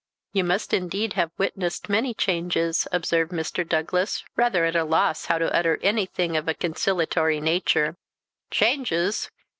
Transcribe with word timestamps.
"You 0.33 0.43
must, 0.43 0.73
indeed, 0.73 1.13
have 1.13 1.29
witnessed 1.37 1.87
many 1.87 2.15
changes," 2.15 2.87
observed 2.91 3.31
Mr. 3.31 3.69
Douglas, 3.69 4.23
rather 4.35 4.65
at 4.65 4.75
a 4.75 4.83
loss 4.83 5.25
how 5.25 5.37
to 5.37 5.55
utter 5.55 5.77
anything 5.83 6.35
of 6.35 6.47
a 6.47 6.55
conciliatory 6.55 7.39
nature. 7.39 7.97
"Changes! 8.49 9.29